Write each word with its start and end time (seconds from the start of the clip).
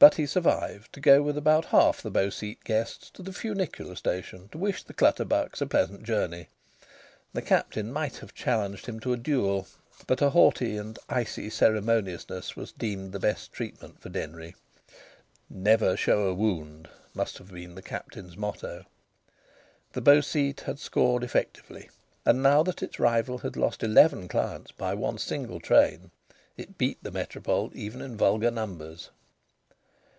But 0.00 0.16
he 0.16 0.26
survived 0.26 0.92
to 0.92 1.00
go 1.00 1.22
with 1.22 1.38
about 1.38 1.64
half 1.64 2.02
the 2.02 2.10
Beau 2.10 2.28
Site 2.28 2.62
guests 2.62 3.08
to 3.12 3.22
the 3.22 3.32
funicular 3.32 3.96
station 3.96 4.50
to 4.50 4.58
wish 4.58 4.82
the 4.82 4.92
Clutterbucks 4.92 5.62
a 5.62 5.66
pleasant 5.66 6.02
journey. 6.02 6.48
The 7.32 7.40
Captain 7.40 7.90
might 7.90 8.18
have 8.18 8.34
challenged 8.34 8.84
him 8.84 9.00
to 9.00 9.14
a 9.14 9.16
duel 9.16 9.66
but 10.06 10.20
a 10.20 10.28
haughty 10.28 10.76
and 10.76 10.98
icy 11.08 11.48
ceremoniousness 11.48 12.54
was 12.54 12.72
deemed 12.72 13.12
the 13.14 13.18
best 13.18 13.50
treatment 13.50 13.98
for 13.98 14.10
Denry. 14.10 14.54
"Never 15.48 15.96
show 15.96 16.26
a 16.26 16.34
wound" 16.34 16.90
must 17.14 17.38
have 17.38 17.50
been 17.50 17.74
the 17.74 17.80
Captain's 17.80 18.36
motto. 18.36 18.84
The 19.94 20.02
Beau 20.02 20.20
Site 20.20 20.60
had 20.66 20.78
scored 20.78 21.24
effectively. 21.24 21.88
And, 22.26 22.42
now 22.42 22.62
that 22.64 22.82
its 22.82 23.00
rival 23.00 23.38
had 23.38 23.56
lost 23.56 23.82
eleven 23.82 24.28
clients 24.28 24.70
by 24.70 24.92
one 24.92 25.16
single 25.16 25.60
train, 25.60 26.10
it 26.58 26.76
beat 26.76 27.02
the 27.02 27.10
Métropole 27.10 27.74
even 27.74 28.02
in 28.02 28.18
vulgar 28.18 28.50
numbers. 28.50 29.08